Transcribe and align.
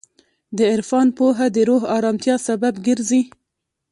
د 0.57 0.59
عرفان 0.73 1.07
پوهه 1.17 1.47
د 1.55 1.57
روح 1.69 1.83
ارامتیا 1.97 2.35
سبب 2.47 2.73
ګرځي. 2.87 3.21